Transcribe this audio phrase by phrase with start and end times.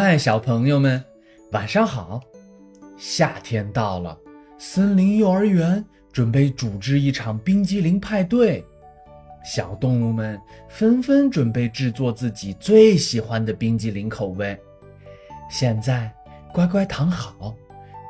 [0.00, 1.04] 嗨，小朋友们，
[1.50, 2.20] 晚上好！
[2.96, 4.16] 夏天到了，
[4.56, 8.64] 森林幼儿园准备组织一场冰激凌派对，
[9.44, 14.56] 小动物们纷纷准备制作自己最喜欢的冰激凌口味。
[15.50, 16.14] 现在，
[16.54, 17.52] 乖乖躺好，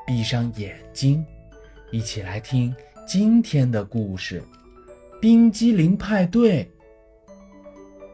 [0.06, 1.24] 闭上眼睛，
[1.90, 2.76] 一起来听
[3.06, 4.42] 今天的故事——
[5.22, 6.70] 冰激凌派对。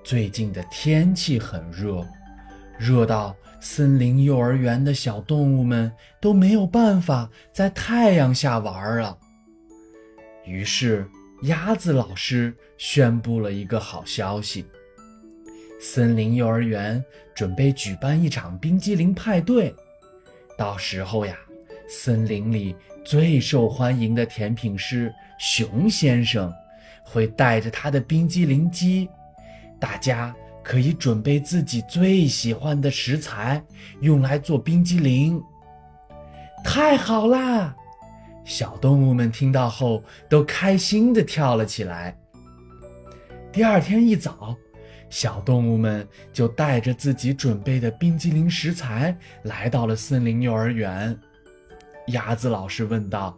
[0.04, 2.06] 最近的天气很热。
[2.78, 9.16] 热到森林幼儿园的小动物们都没有办法在太阳下玩了。
[10.44, 11.08] 于是，
[11.42, 14.66] 鸭子老师宣布了一个好消息：
[15.80, 17.02] 森林幼儿园
[17.34, 19.74] 准备举办一场冰激凌派对。
[20.58, 21.36] 到时候呀，
[21.88, 26.52] 森林里最受欢迎的甜品师熊先生
[27.04, 29.08] 会带着他的冰激凌机，
[29.80, 30.34] 大家。
[30.64, 33.62] 可以准备自己最喜欢的食材，
[34.00, 35.40] 用来做冰激凌。
[36.64, 37.76] 太好啦！
[38.44, 42.16] 小动物们听到后都开心地跳了起来。
[43.52, 44.56] 第二天一早，
[45.08, 51.16] 小动物们就带着自己准备的冰激凌食材来到了森林幼儿园。
[52.08, 53.36] 鸭子老师问道：“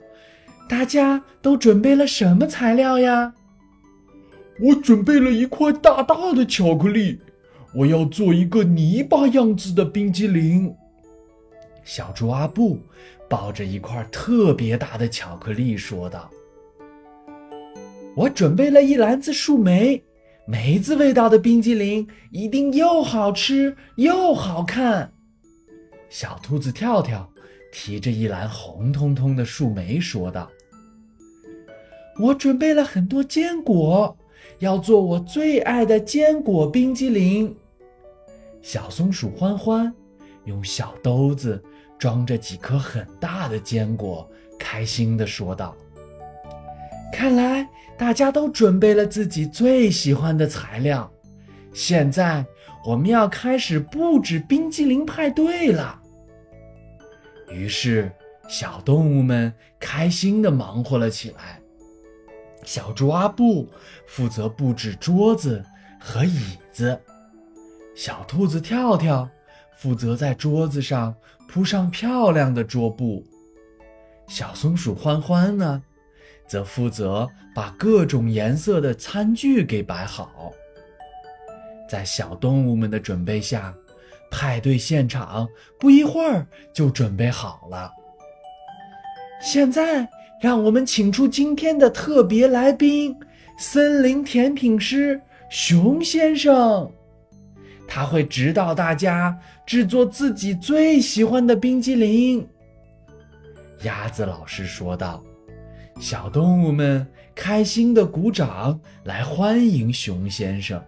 [0.69, 3.35] 大家都准备了什么材料呀？”
[4.59, 7.21] 我准备了一块大大的巧克力，
[7.77, 10.75] 我要做一个泥巴样子的冰激凌。
[11.85, 12.81] 小猪阿布
[13.29, 16.31] 抱着一块特别大的巧克力说道
[18.17, 20.03] ：“我准备了一篮子树莓，
[20.47, 25.13] 梅子味道的冰激凌一定又好吃又好看。”
[26.09, 27.31] 小兔子跳跳
[27.71, 30.51] 提着一篮红彤彤的树莓说道
[32.19, 34.17] ：“我准备了很多坚果。”
[34.61, 37.55] 要做我最爱的坚果冰激凌。
[38.67, 39.95] 小松鼠欢欢
[40.43, 41.63] 用小兜子
[41.97, 44.29] 装着几颗很大的坚果，
[44.59, 45.73] 开心地说道
[47.15, 47.65] ：“看来
[47.97, 51.09] 大家都准备了自己最喜欢的材料，
[51.73, 52.45] 现在
[52.85, 56.03] 我们要开始布置冰激凌派对了。”
[57.53, 58.11] 于是，
[58.49, 61.61] 小动物们开心地忙活了起来。
[62.65, 63.69] 小猪阿布
[64.09, 65.65] 负责布置桌子
[66.01, 67.01] 和椅子，
[67.97, 69.29] 小兔子跳跳
[69.77, 71.15] 负责在桌子上
[71.49, 73.25] 铺上漂亮的桌布，
[74.29, 75.83] 小松鼠欢欢呢，
[76.47, 80.53] 则负责把各种颜色的餐具给摆好。
[81.89, 83.75] 在小动物们的准备下，
[84.31, 85.49] 派对现场
[85.81, 87.91] 不一会儿就准备好了。
[89.43, 90.09] 现在。
[90.39, 93.17] 让我们请出今天的特别来宾——
[93.59, 95.19] 森林甜品师
[95.49, 96.93] 熊先生。
[97.87, 102.47] 他会指导大家制作自己最喜欢的冰激凌。
[103.83, 105.23] 鸭子老师说道
[106.01, 110.83] ：“小动物们开心的鼓掌来欢迎熊先生。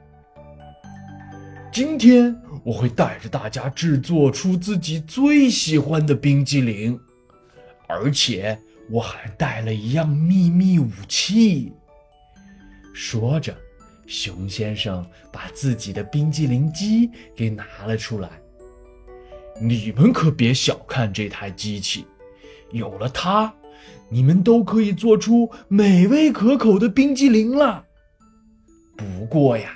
[1.72, 6.98] 今天我会带着大家制作出自己最喜欢的冰激凌，
[7.86, 8.58] 而且……”
[8.90, 11.74] 我还带了一样秘密武器。
[12.94, 13.54] 说着，
[14.08, 18.30] 熊先生把自己的冰激凌机给拿了出来。
[19.60, 22.06] 你们可别小看这台机器，
[22.70, 23.52] 有了它，
[24.08, 27.84] 你们都可以做出美味可口的冰激凌了。
[28.96, 29.74] 不过呀，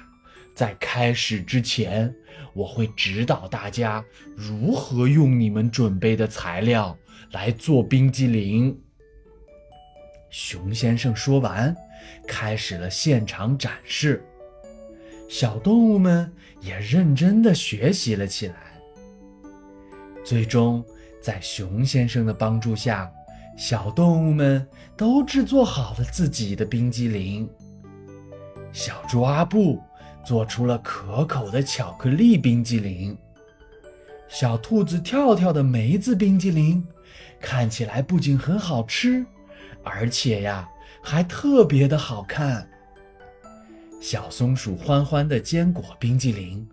[0.54, 2.14] 在开始之前，
[2.54, 4.02] 我会指导大家
[4.34, 6.96] 如何用你们准备的材料
[7.32, 8.80] 来做冰激凌。
[10.30, 11.76] 熊先生说完，
[12.26, 14.24] 开始了现场展示。
[15.28, 16.30] 小动物们
[16.60, 18.54] 也认真地学习了起来。
[20.22, 20.84] 最终，
[21.20, 23.10] 在熊先生的帮助下，
[23.56, 27.48] 小动物们都制作好了自己的冰激凌。
[28.72, 29.82] 小猪阿布
[30.24, 33.16] 做出了可口的巧克力冰激凌，
[34.28, 36.86] 小兔子跳跳的梅子冰激凌
[37.40, 39.24] 看起来不仅很好吃。
[39.82, 40.68] 而且呀，
[41.02, 42.68] 还特别的好看。
[44.00, 46.66] 小松鼠欢欢的坚果冰激凌，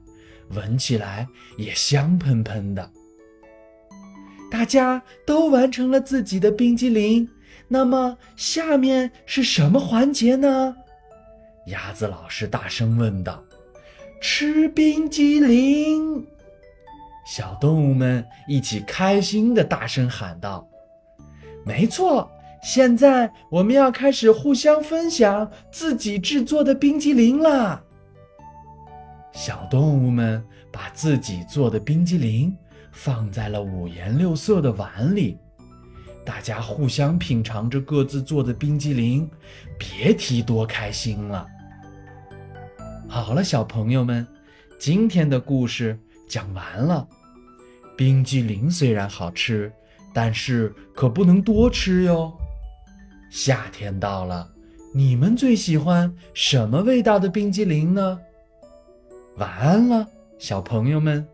[0.49, 1.27] 闻起来
[1.57, 2.91] 也香喷喷的。
[4.49, 7.29] 大家都完成了自己的冰激凌，
[7.67, 10.75] 那么下面是什么环节呢？
[11.67, 13.43] 鸭子老师大声问道
[14.19, 16.25] ：“吃冰激凌！”
[17.27, 20.67] 小动物们一起开心的大声喊道
[21.63, 22.31] ：“没错。”
[22.61, 27.81] 现在我们要开始互相分享自己制作的冰激凌啦！
[29.31, 32.55] 小动物们把自己做的冰激凌
[32.91, 35.37] 放在了五颜六色的碗里。
[36.25, 39.27] 大家互相品尝着各自做的冰激凌，
[39.79, 41.47] 别提多开心了。
[43.07, 44.27] 好了，小朋友们，
[44.77, 45.97] 今天的故事
[46.27, 47.07] 讲完了。
[47.97, 49.71] 冰激凌虽然好吃，
[50.13, 52.31] 但是可不能多吃哟。
[53.29, 54.49] 夏天到了，
[54.93, 58.19] 你们最喜欢什么味道的冰激凌呢？
[59.37, 61.25] 晚安了，小朋友们。